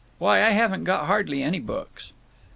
Why, 0.17 0.43
I 0.43 0.49
haven't 0.49 0.83
got 0.85 1.05
hardly 1.05 1.43
any 1.43 1.59
books." 1.59 2.11